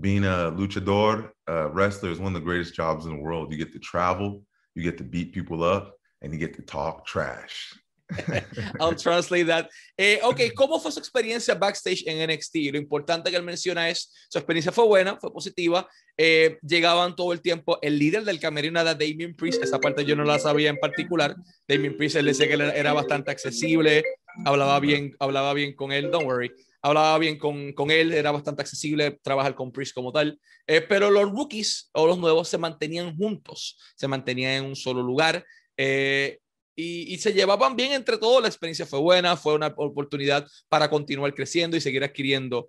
[0.00, 3.52] being a luchador wrestler is one of the greatest jobs in the world.
[3.52, 4.42] You get to travel,
[4.74, 7.72] you get to beat people up, and you get to talk trash.
[8.80, 9.68] I'll translate that.
[9.96, 12.54] Eh, ok, ¿cómo fue su experiencia backstage en NXT?
[12.72, 15.86] Lo importante que él menciona es, su experiencia fue buena, fue positiva.
[16.16, 17.78] Eh, llegaban todo el tiempo.
[17.82, 19.62] El líder del camerino era Damien Priest.
[19.62, 21.36] Esa parte yo no la sabía en particular.
[21.66, 24.02] Damien Priest, él decía que era bastante accesible,
[24.44, 26.50] hablaba bien, hablaba bien con él, don't worry.
[26.80, 30.40] Hablaba bien con, con él, era bastante accesible trabajar con Priest como tal.
[30.66, 35.02] Eh, pero los rookies o los nuevos se mantenían juntos, se mantenían en un solo
[35.02, 35.44] lugar.
[35.76, 36.38] Eh,
[36.78, 40.88] y, y, se llevaban bien entre todos, la experiencia fue buena, fue una oportunidad para
[40.88, 42.68] continuar creciendo y seguir adquiriendo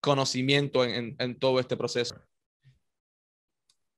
[0.00, 2.14] conocimiento en, en, en todo este proceso.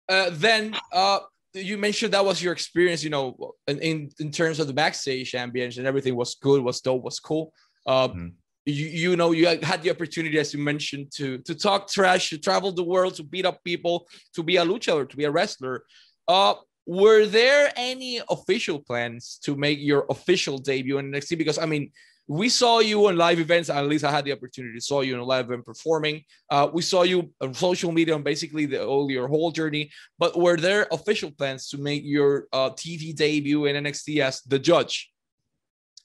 [0.08, 1.20] Uh, then uh,
[1.54, 5.78] you mentioned that was your experience, you know, in, in, terms of the backstage ambience
[5.78, 7.52] and everything was good, was dope, was cool.
[7.86, 8.28] Uh, mm-hmm.
[8.66, 12.38] you, you know, you had the opportunity, as you mentioned, to to talk trash, to
[12.38, 15.84] travel the world, to beat up people, to be a luchador, to be a wrestler.
[16.26, 16.54] Uh,
[16.92, 21.38] were there any official plans to make your official debut in NXT?
[21.38, 21.90] Because I mean,
[22.28, 23.70] we saw you on live events.
[23.70, 26.22] At least I had the opportunity to saw you in a live event performing.
[26.50, 29.90] Uh, we saw you on social media and basically the, all your whole journey.
[30.18, 34.58] But were there official plans to make your uh, TV debut in NXT as the
[34.58, 35.10] judge?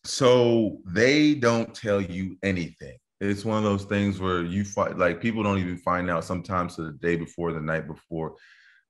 [0.05, 2.97] So they don't tell you anything.
[3.19, 6.75] It's one of those things where you find like people don't even find out sometimes
[6.75, 8.35] to the day before, the night before.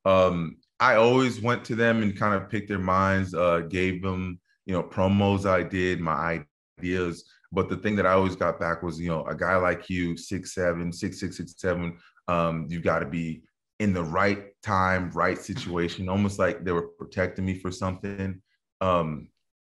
[0.06, 4.40] Um, I always went to them and kind of picked their minds, uh, gave them
[4.66, 6.44] you know promos I did, my
[6.80, 7.24] ideas.
[7.52, 10.18] But the thing that I always got back was, you know, a guy like you,
[10.18, 13.44] six seven, six six six seven, um, you got to be
[13.80, 18.42] in the right time, right situation, almost like they were protecting me for something.
[18.82, 19.30] Um,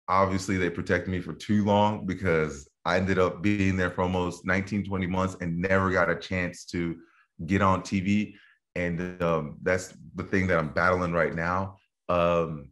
[0.09, 4.47] obviously, they protected me for too long because I ended up being there for almost
[4.47, 6.97] 19, 20 months and never got a chance to
[7.45, 8.35] get on TV.
[8.79, 11.79] And um, that's the thing that I'm battling right now.
[12.09, 12.71] Um,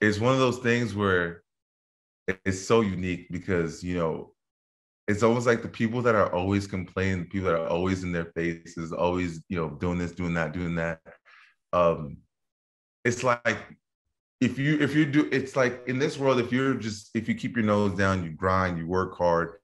[0.00, 1.42] it's one of those things where
[2.44, 4.32] it's so unique because you know
[5.08, 8.12] it's almost like the people that are always complaining, the people that are always in
[8.12, 11.00] their faces, always you know doing this, doing that, doing that.
[11.72, 12.18] Um,
[13.06, 13.58] it's like
[14.42, 17.34] if you if you do, it's like in this world, if you're just if you
[17.34, 19.54] keep your nose down, you grind, you work hard,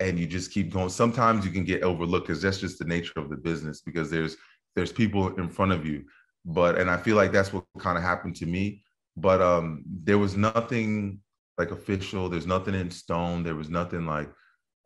[0.00, 0.88] and you just keep going.
[0.88, 4.36] Sometimes you can get overlooked because that's just the nature of the business because there's
[4.76, 6.04] there's people in front of you.
[6.44, 8.82] But and I feel like that's what kind of happened to me.
[9.16, 11.20] But um, there was nothing
[11.56, 12.28] like official.
[12.28, 13.42] There's nothing in stone.
[13.42, 14.30] There was nothing like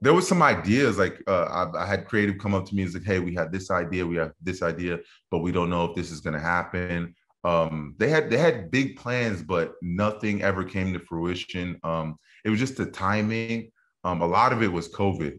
[0.00, 2.94] there was some ideas like uh, I, I, had creative come up to me and
[2.94, 5.96] like, hey, we had this idea, we have this idea, but we don't know if
[5.96, 7.14] this is going to happen.
[7.44, 11.78] Um, they had they had big plans, but nothing ever came to fruition.
[11.82, 13.70] Um, it was just the timing.
[14.04, 15.38] Um, a lot of it was COVID.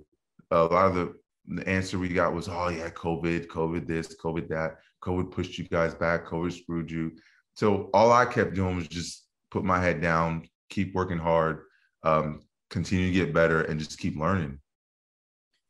[0.52, 1.14] A lot of the,
[1.50, 4.78] the answer we got was, oh yeah, COVID, COVID this, COVID that.
[5.02, 6.26] COVID pushed you guys back.
[6.28, 7.14] COVID screwed you.
[7.56, 11.64] So all I kept doing was just put my head down, keep working hard,
[12.04, 14.60] um, continue to get better, and just keep learning.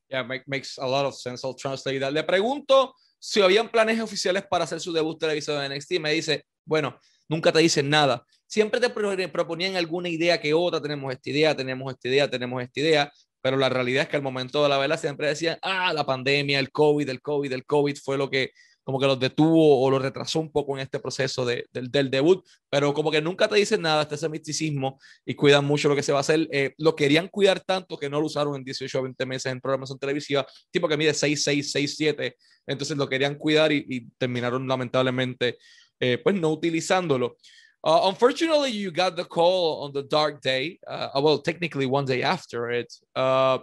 [0.10, 1.44] Yeah, make, makes a lot of sense.
[1.46, 2.14] I'll translate that.
[2.14, 6.00] Le pregunto si habían planes oficiales para hacer su debut televisado en NXT.
[6.00, 8.26] Me dice, bueno, nunca te dicen nada.
[8.48, 10.82] Siempre te proponían alguna idea que otra.
[10.82, 13.12] Tenemos esta idea, tenemos esta idea, tenemos esta idea.
[13.42, 16.60] Pero la realidad es que al momento de la vela siempre decían, ah, la pandemia,
[16.60, 18.52] el COVID, el COVID, el COVID fue lo que
[18.84, 22.10] como que los detuvo o los retrasó un poco en este proceso de, del, del,
[22.10, 25.96] debut, pero como que nunca te dicen nada, este ese misticismo y cuidan mucho lo
[25.96, 26.48] que se va a hacer.
[26.52, 29.62] Eh, lo querían cuidar tanto que no lo usaron en 18 o 20 meses en
[29.62, 34.10] programación televisiva, tipo que mide 6, 6, 6, 7, entonces lo querían cuidar y, y
[34.18, 35.60] terminaron lamentablemente
[36.00, 37.38] eh, pues no utilizándolo.
[37.84, 40.80] Uh, unfortunately, you got the call on the dark day.
[40.86, 42.94] Uh, well, technically, one day after it.
[43.16, 43.60] Uh,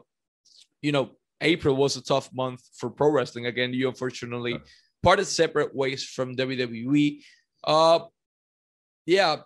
[0.80, 3.46] you know, April was a tough month for pro wrestling.
[3.46, 4.58] Again, you unfortunately
[5.02, 7.20] parted separate ways from WWE.
[7.64, 8.00] Uh,
[9.04, 9.36] yeah,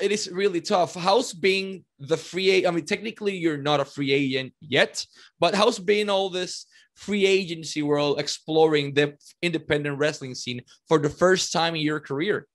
[0.00, 0.94] it is really tough.
[0.94, 2.72] How's being the free agent?
[2.72, 5.04] I mean, technically, you're not a free agent yet,
[5.40, 11.08] but how's being all this free agency world exploring the independent wrestling scene for the
[11.10, 12.46] first time in your career?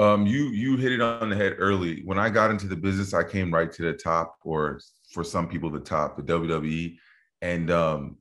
[0.00, 2.00] Um, you you hit it on the head early.
[2.04, 4.80] When I got into the business, I came right to the top, or
[5.12, 6.96] for some people, the top, the WWE,
[7.42, 8.16] and um,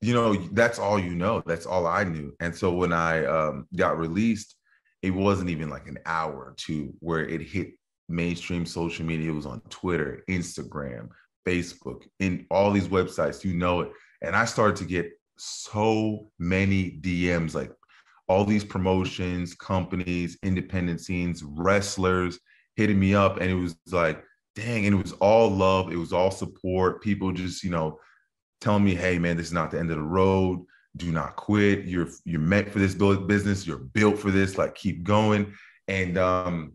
[0.00, 1.42] you know, that's all you know.
[1.44, 2.34] That's all I knew.
[2.40, 4.56] And so when I um, got released,
[5.02, 7.72] it wasn't even like an hour or two where it hit
[8.08, 9.30] mainstream social media.
[9.30, 11.08] It was on Twitter, Instagram,
[11.46, 13.92] Facebook, in all these websites, you know it.
[14.22, 17.70] And I started to get so many DMs, like
[18.28, 22.38] all these promotions, companies, independent scenes, wrestlers
[22.76, 23.40] hitting me up.
[23.40, 24.22] And it was like,
[24.54, 25.92] dang, and it was all love.
[25.92, 27.02] It was all support.
[27.02, 27.98] People just, you know,
[28.60, 30.64] telling me, hey man, this is not the end of the road.
[30.96, 31.84] Do not quit.
[31.84, 33.66] You're you're meant for this business.
[33.66, 34.56] You're built for this.
[34.56, 35.52] Like keep going.
[35.88, 36.72] And um,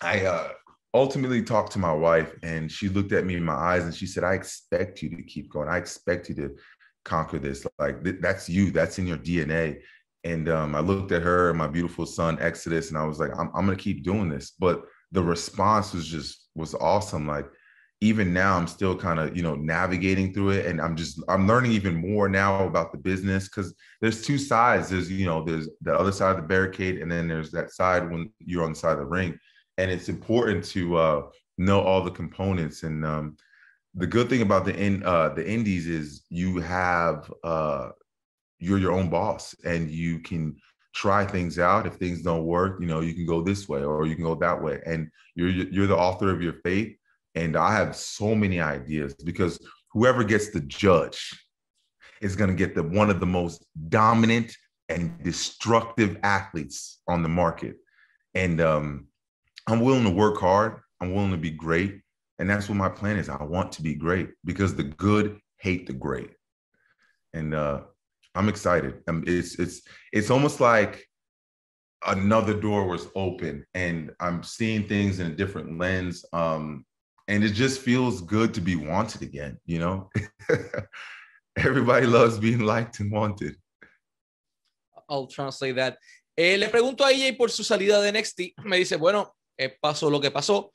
[0.00, 0.48] I uh,
[0.94, 4.06] ultimately talked to my wife, and she looked at me in my eyes and she
[4.06, 5.68] said, "I expect you to keep going.
[5.68, 6.56] I expect you to
[7.04, 7.66] conquer this.
[7.78, 8.70] Like th- that's you.
[8.70, 9.80] That's in your DNA."
[10.24, 13.30] And um, I looked at her and my beautiful son Exodus, and I was like,
[13.38, 17.26] "I'm, I'm gonna keep doing this." But the response was just was awesome.
[17.26, 17.46] Like
[18.00, 21.48] even now i'm still kind of you know navigating through it and i'm just i'm
[21.48, 25.68] learning even more now about the business because there's two sides there's you know there's
[25.80, 28.78] the other side of the barricade and then there's that side when you're on the
[28.78, 29.36] side of the ring
[29.78, 31.22] and it's important to uh,
[31.56, 32.82] know all the components.
[32.82, 33.36] And um,
[33.94, 37.90] the good thing about the in uh, the indies is you have uh,
[38.58, 40.56] you're your own boss, and you can
[40.94, 41.86] try things out.
[41.86, 44.34] If things don't work, you know you can go this way or you can go
[44.36, 46.98] that way, and you're you're the author of your fate.
[47.34, 49.60] And I have so many ideas because
[49.92, 51.30] whoever gets the judge
[52.20, 54.56] is going to get the one of the most dominant
[54.88, 57.76] and destructive athletes on the market.
[58.34, 59.06] And um,
[59.66, 60.80] I'm willing to work hard.
[61.00, 62.00] I'm willing to be great.
[62.38, 63.28] And that's what my plan is.
[63.28, 66.30] I want to be great because the good hate the great.
[67.34, 67.82] And uh,
[68.34, 69.02] I'm excited.
[69.08, 71.08] Um, it's it's it's almost like
[72.06, 76.24] another door was open and I'm seeing things in a different lens.
[76.32, 76.84] Um,
[77.26, 80.10] and it just feels good to be wanted again, you know?
[81.56, 83.56] Everybody loves being liked and wanted.
[85.08, 85.98] I'll translate that.
[86.36, 88.64] Eh, le pregunto a ella por su salida de NXT.
[88.64, 90.70] Me dice, bueno, eh, pasó lo que pasó.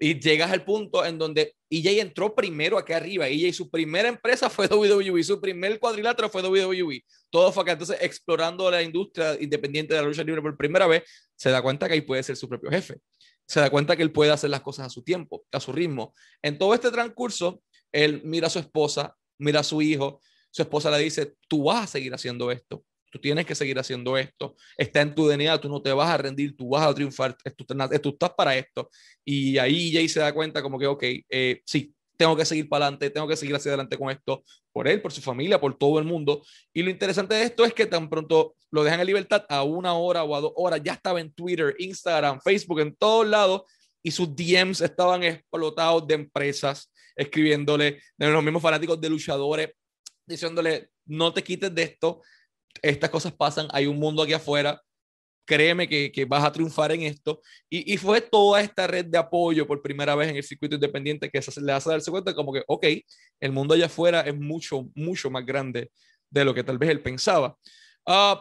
[0.00, 3.28] Y llegas al punto en donde EJ entró primero aquí arriba.
[3.28, 7.04] EJ, su primera empresa fue WWE, su primer cuadrilátero fue WWE.
[7.30, 7.72] Todo fue acá.
[7.72, 11.02] Entonces, explorando la industria independiente de la lucha libre por primera vez,
[11.36, 13.00] se da cuenta que ahí puede ser su propio jefe.
[13.46, 16.14] Se da cuenta que él puede hacer las cosas a su tiempo, a su ritmo.
[16.42, 20.20] En todo este transcurso, él mira a su esposa, mira a su hijo.
[20.50, 24.16] Su esposa le dice, tú vas a seguir haciendo esto tú tienes que seguir haciendo
[24.16, 27.36] esto, está en tu DNA, tú no te vas a rendir, tú vas a triunfar,
[27.56, 28.90] tú, tú estás para esto.
[29.24, 32.86] Y ahí Jay se da cuenta como que, ok, eh, sí, tengo que seguir para
[32.86, 34.42] adelante, tengo que seguir hacia adelante con esto,
[34.72, 36.42] por él, por su familia, por todo el mundo.
[36.74, 39.94] Y lo interesante de esto es que tan pronto lo dejan en libertad, a una
[39.94, 43.62] hora o a dos horas, ya estaba en Twitter, Instagram, Facebook, en todos lados,
[44.02, 49.70] y sus DMs estaban explotados de empresas, escribiéndole, de los mismos fanáticos de luchadores,
[50.26, 52.20] diciéndole, no te quites de esto,
[52.82, 54.80] estas cosas pasan, hay un mundo aquí afuera,
[55.48, 57.40] créeme que, que vas a triunfar en esto.
[57.70, 61.30] Y, y, fue toda esta red de apoyo por primera vez en el circuito independiente
[61.30, 62.86] que se le hace darse cuenta como que, ok,
[63.40, 65.90] el mundo allá afuera es mucho, mucho más grande
[66.30, 67.56] de lo que tal vez él pensaba.
[68.06, 68.36] Uh,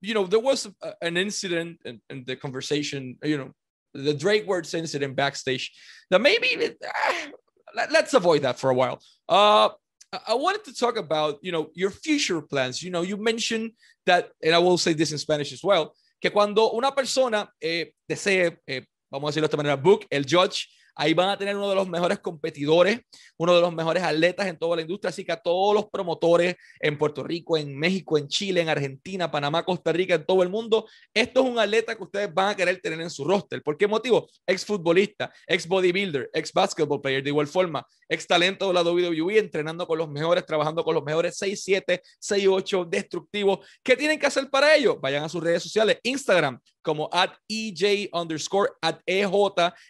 [0.00, 0.68] you know, there was
[1.00, 3.52] an incident in, in, the conversation, you know,
[3.94, 5.72] the Drake words incident backstage
[6.10, 9.00] that maybe, uh, let's avoid that for a while.
[9.28, 9.70] Uh,
[10.12, 12.82] I wanted to talk about, you know, your future plans.
[12.82, 13.72] You know, you mentioned
[14.06, 17.92] that, and I will say this in Spanish as well, que cuando una persona eh,
[18.08, 20.66] desee, eh, vamos a decirlo de esta manera, book el judge
[21.00, 23.00] Ahí van a tener uno de los mejores competidores,
[23.36, 25.10] uno de los mejores atletas en toda la industria.
[25.10, 29.30] Así que a todos los promotores en Puerto Rico, en México, en Chile, en Argentina,
[29.30, 32.56] Panamá, Costa Rica, en todo el mundo, esto es un atleta que ustedes van a
[32.56, 33.62] querer tener en su roster.
[33.62, 34.28] ¿Por qué motivo?
[34.44, 39.38] Ex futbolista, ex bodybuilder, ex basketball player, de igual forma, ex talento de la WWE,
[39.38, 43.60] entrenando con los mejores, trabajando con los mejores 6-7, 6-8, destructivos.
[43.84, 44.98] ¿Qué tienen que hacer para ello?
[45.00, 49.28] Vayan a sus redes sociales, Instagram, como at EJ underscore at EJ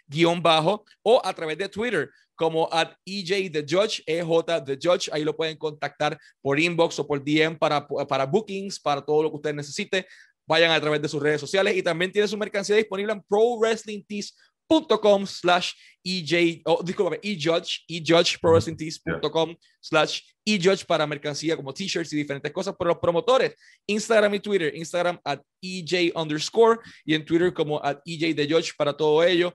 [0.08, 5.10] guion bajo o a través de Twitter como at EJ The Judge, EJ The Judge.
[5.12, 9.30] Ahí lo pueden contactar por inbox o por DM para, para bookings, para todo lo
[9.30, 10.04] que ustedes necesiten.
[10.46, 13.58] Vayan a través de sus redes sociales y también tiene su mercancía disponible en Pro
[13.58, 14.34] Wrestling Tees
[14.68, 15.72] com slash
[16.04, 22.86] EJ, oh, discúlpame, eJudge, eJudgeProWrestlingTees.com slash eJudge para mercancía como t-shirts y diferentes cosas por
[22.86, 23.54] los promotores.
[23.86, 28.72] Instagram y Twitter, Instagram at EJ underscore y en Twitter como at EJ the Judge
[28.76, 29.54] para todo ello.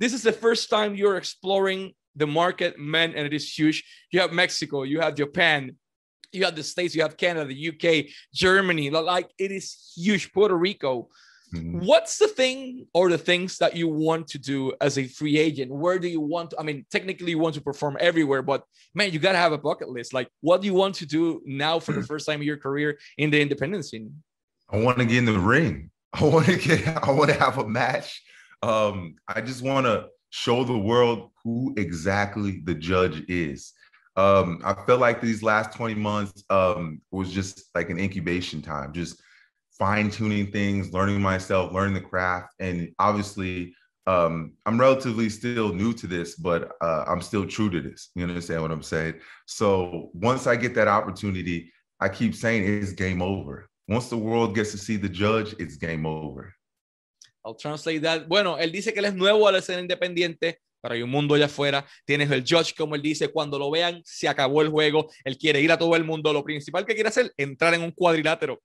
[0.00, 3.84] This is the first time you're exploring the market, man, and it is huge.
[4.10, 5.76] You have Mexico, you have Japan,
[6.32, 10.32] you have the States, you have Canada, the UK, Germany, like it is huge.
[10.32, 11.08] Puerto Rico.
[11.54, 11.86] Mm-hmm.
[11.86, 15.70] What's the thing or the things that you want to do as a free agent?
[15.70, 19.12] Where do you want to, I mean, technically you want to perform everywhere, but man,
[19.12, 20.12] you got to have a bucket list.
[20.12, 22.06] Like, what do you want to do now for the mm.
[22.08, 24.22] first time in your career in the independent scene?
[24.68, 25.90] I want to get in the ring.
[26.12, 28.20] I want to get, I want to have a match.
[28.64, 33.74] Um, I just want to show the world who exactly the judge is.
[34.16, 38.94] Um, I felt like these last 20 months um, was just like an incubation time,
[38.94, 39.20] just
[39.78, 42.54] fine tuning things, learning myself, learning the craft.
[42.58, 43.74] And obviously,
[44.06, 48.12] um, I'm relatively still new to this, but uh, I'm still true to this.
[48.14, 49.16] You understand what I'm saying?
[49.44, 53.68] So once I get that opportunity, I keep saying it's game over.
[53.88, 56.54] Once the world gets to see the judge, it's game over.
[57.44, 58.26] I'll translate that.
[58.26, 61.46] Bueno, él dice que él es nuevo al ser independiente, pero hay un mundo allá
[61.46, 61.86] afuera.
[62.04, 65.10] Tienes el judge, como él dice, cuando lo vean, se acabó el juego.
[65.24, 66.32] Él quiere ir a todo el mundo.
[66.32, 68.60] Lo principal que quiere hacer, entrar en un cuadrilátero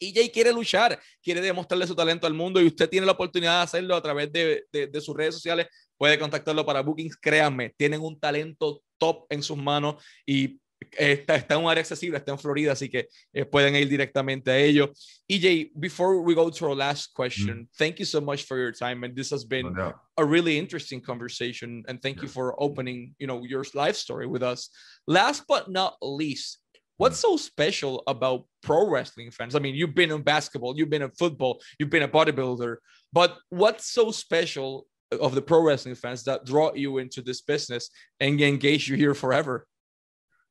[0.00, 3.62] EJ quiere luchar, quiere demostrarle su talento al mundo y usted tiene la oportunidad de
[3.62, 5.68] hacerlo a través de, de, sus redes sociales.
[5.96, 7.16] Puede contactarlo para bookings.
[7.16, 10.60] Créanme, tienen un talento top en sus manos y
[10.98, 14.50] está, está en un área accesible, está en Florida, así que eh, pueden ir directamente
[14.50, 14.92] a ello.
[15.28, 17.68] EJ, before we go to our last question, mm.
[17.78, 21.00] thank you so much for your time, and this has been no a really interesting
[21.00, 21.84] conversation.
[21.88, 22.22] And thank yeah.
[22.22, 24.70] you for opening, you know, your life story with us.
[25.06, 26.58] Last but not least,
[26.96, 29.54] what's so special about pro wrestling fans?
[29.54, 32.76] I mean, you've been in basketball, you've been in football, you've been a bodybuilder,
[33.12, 34.86] but what's so special
[35.20, 39.14] of the pro wrestling fans that draw you into this business and engage you here
[39.14, 39.66] forever?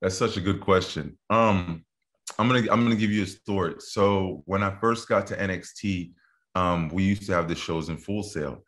[0.06, 1.18] That's such a good question.
[1.32, 1.84] Um,
[2.38, 3.74] I'm gonna I'm gonna give you a story.
[3.80, 6.12] So when I first got to NXT,
[6.54, 8.64] um, we used to have the shows in Full Sail,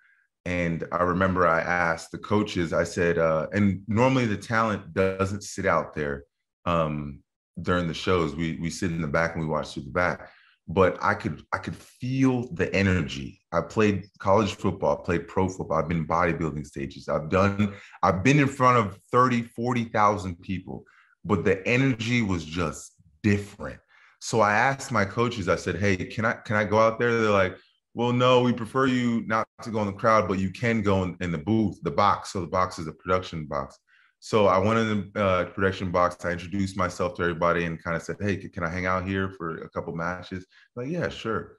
[0.45, 2.73] and I remember I asked the coaches.
[2.73, 6.23] I said, uh, and normally the talent doesn't sit out there
[6.65, 7.19] um,
[7.61, 8.35] during the shows.
[8.35, 10.31] We we sit in the back and we watch through the back
[10.67, 13.39] but I could I could feel the energy.
[13.51, 17.07] I played college football, I played pro football, I've been bodybuilding stages.
[17.07, 17.73] I've done
[18.03, 20.83] I've been in front of 30, 40,000 people,
[21.27, 23.79] but the energy was just different.
[24.19, 27.19] So I asked my coaches, I said, "Hey, can I can I go out there?"
[27.21, 27.57] They're like,
[27.93, 31.03] "Well, no, we prefer you not to go in the crowd, but you can go
[31.03, 32.31] in, in the booth, the box.
[32.31, 33.77] So the box is a production box."
[34.19, 36.25] So I went in the uh, production box.
[36.25, 39.29] I introduced myself to everybody and kind of said, "Hey, can I hang out here
[39.37, 41.57] for a couple matches?" Like, yeah, sure.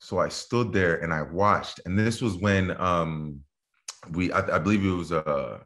[0.00, 3.40] So I stood there and I watched, and this was when um,
[4.12, 5.60] we, I, I believe it was uh,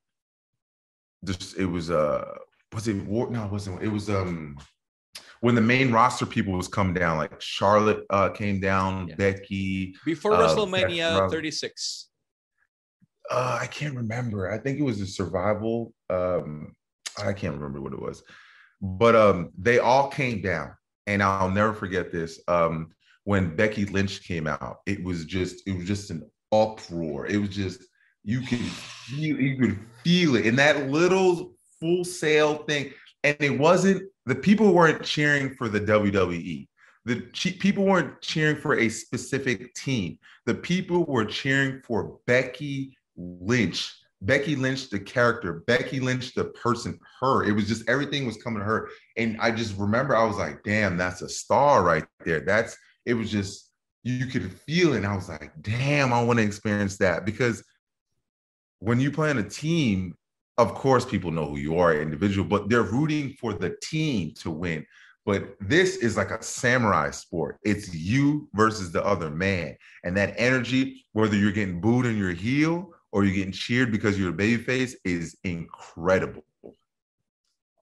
[1.22, 2.38] this, it was uh,
[2.72, 3.30] was it war?
[3.30, 3.82] No, it wasn't.
[3.82, 4.56] It was um,
[5.40, 9.14] when the main roster people was coming down, like Charlotte uh came down, yeah.
[9.16, 12.08] Becky before uh, WrestleMania 36
[13.30, 14.50] uh, I can't remember.
[14.50, 15.92] I think it was a survival.
[16.10, 16.74] Um,
[17.18, 18.22] I can't remember what it was,
[18.80, 20.72] but um, they all came down,
[21.06, 22.40] and I'll never forget this.
[22.48, 22.92] Um,
[23.24, 27.26] when Becky Lynch came out, it was just it was just an uproar.
[27.26, 27.82] It was just
[28.24, 32.92] you could feel you could feel it in that little Full Sail thing,
[33.24, 36.68] and it wasn't the people weren't cheering for the WWE.
[37.04, 37.20] The
[37.60, 40.18] people weren't cheering for a specific team.
[40.44, 46.98] The people were cheering for Becky Lynch, Becky Lynch, the character, Becky Lynch, the person,
[47.20, 47.44] her.
[47.44, 48.90] It was just everything was coming to her.
[49.16, 52.40] And I just remember I was like, damn, that's a star right there.
[52.40, 52.76] That's
[53.06, 53.72] it was just
[54.02, 54.98] you could feel it.
[54.98, 57.24] And I was like, damn, I want to experience that.
[57.24, 57.64] Because
[58.80, 60.14] when you play on a team,
[60.58, 64.50] of course, people know who you are, individual, but they're rooting for the team to
[64.50, 64.84] win.
[65.24, 67.58] But this is like a samurai sport.
[67.62, 69.76] It's you versus the other man.
[70.02, 74.18] And that energy, whether you're getting booed in your heel or you're getting cheered because
[74.18, 76.44] you're a babyface is incredible.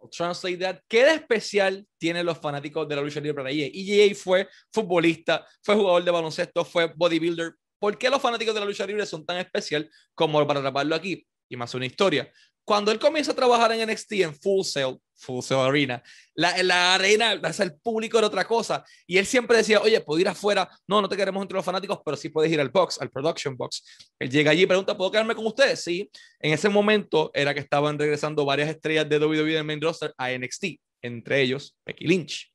[0.03, 0.83] I'll translate that.
[0.89, 3.71] ¿Qué de especial tienen los fanáticos de la lucha libre para EJ?
[3.73, 7.55] EJ fue futbolista, fue jugador de baloncesto, fue bodybuilder.
[7.79, 11.27] ¿Por qué los fanáticos de la lucha libre son tan especial como para atraparlo aquí?
[11.49, 12.31] Y más una historia.
[12.67, 16.03] Cuando él comienza a trabajar en NXT en Full Sail, Full Sail Arena,
[16.35, 18.85] la, la arena, el público era otra cosa.
[19.07, 20.69] Y él siempre decía, oye, puedo ir afuera.
[20.89, 23.57] No, no te queremos entre los fanáticos, pero sí puedes ir al box, al production
[23.57, 23.85] box.
[24.19, 25.81] Él llega allí y pregunta, ¿puedo quedarme con ustedes?
[25.85, 26.11] Sí.
[26.41, 30.33] En ese momento era que estaban regresando varias estrellas de WWE del main roster a
[30.33, 30.65] NXT,
[31.03, 32.53] entre ellos Becky Lynch.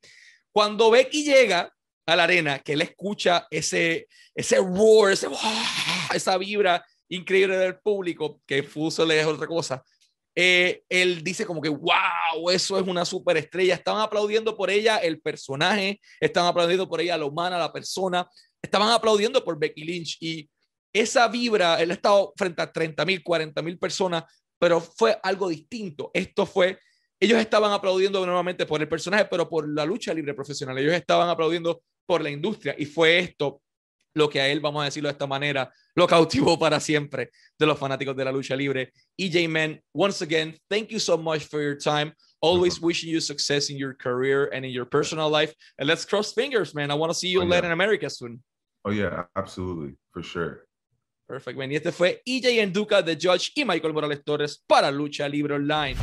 [0.52, 1.74] Cuando Becky llega
[2.06, 5.30] a la arena, que él escucha ese, ese roar, ese,
[6.14, 9.82] esa vibra increíble del público, que Full Sail es otra cosa,
[10.36, 13.76] eh, él dice como que, wow, eso es una superestrella.
[13.76, 18.28] Estaban aplaudiendo por ella el personaje, estaban aplaudiendo por ella la humana, la persona,
[18.62, 20.50] estaban aplaudiendo por Becky Lynch y
[20.94, 24.24] esa vibra, él ha estado frente a 30 mil, 40 mil personas,
[24.60, 26.12] pero fue algo distinto.
[26.14, 26.80] Esto fue,
[27.20, 30.78] ellos estaban aplaudiendo nuevamente por el personaje, pero por la lucha libre profesional.
[30.78, 33.62] Ellos estaban aplaudiendo por la industria y fue esto
[34.14, 37.66] lo que a él, vamos a decirlo de esta manera, lo cautivó para siempre de
[37.66, 38.92] los fanáticos de la lucha libre.
[39.18, 42.14] EJ Man, once again, thank you so much for your time.
[42.42, 45.54] Always wishing you success in your career and in your personal life.
[45.78, 46.90] And let's cross fingers, man.
[46.90, 48.42] I want to see you oh, in Latin America soon.
[48.84, 49.96] Oh, yeah, absolutely.
[50.12, 50.66] For sure.
[51.28, 51.72] Perfect, man.
[51.72, 55.96] Y este fue EJ Enduca de Judge y Michael Morales Torres para Lucha Libre Online.